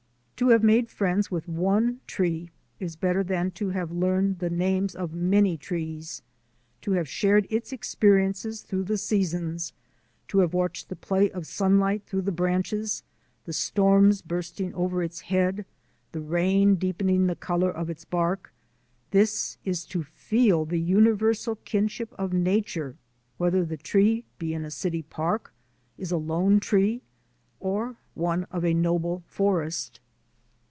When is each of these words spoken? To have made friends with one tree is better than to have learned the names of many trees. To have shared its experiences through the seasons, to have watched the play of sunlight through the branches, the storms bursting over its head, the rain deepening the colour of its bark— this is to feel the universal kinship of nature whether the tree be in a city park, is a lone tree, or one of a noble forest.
To 0.37 0.49
have 0.49 0.63
made 0.63 0.89
friends 0.89 1.29
with 1.29 1.47
one 1.47 1.99
tree 2.07 2.49
is 2.79 2.95
better 2.95 3.23
than 3.23 3.51
to 3.51 3.69
have 3.69 3.91
learned 3.91 4.39
the 4.39 4.49
names 4.49 4.95
of 4.95 5.13
many 5.13 5.55
trees. 5.55 6.23
To 6.81 6.93
have 6.93 7.07
shared 7.07 7.45
its 7.51 7.71
experiences 7.71 8.63
through 8.63 8.85
the 8.85 8.97
seasons, 8.97 9.71
to 10.29 10.39
have 10.39 10.55
watched 10.55 10.89
the 10.89 10.95
play 10.95 11.29
of 11.29 11.45
sunlight 11.45 12.07
through 12.07 12.23
the 12.23 12.31
branches, 12.31 13.03
the 13.45 13.53
storms 13.53 14.23
bursting 14.23 14.73
over 14.73 15.03
its 15.03 15.19
head, 15.21 15.63
the 16.11 16.21
rain 16.21 16.73
deepening 16.73 17.27
the 17.27 17.35
colour 17.35 17.69
of 17.69 17.87
its 17.91 18.03
bark— 18.03 18.51
this 19.11 19.59
is 19.63 19.85
to 19.85 20.01
feel 20.01 20.65
the 20.65 20.79
universal 20.81 21.57
kinship 21.57 22.15
of 22.17 22.33
nature 22.33 22.95
whether 23.37 23.63
the 23.63 23.77
tree 23.77 24.25
be 24.39 24.55
in 24.55 24.65
a 24.65 24.71
city 24.71 25.03
park, 25.03 25.53
is 25.99 26.11
a 26.11 26.17
lone 26.17 26.59
tree, 26.59 27.03
or 27.59 27.97
one 28.15 28.45
of 28.45 28.65
a 28.65 28.73
noble 28.73 29.21
forest. 29.27 29.99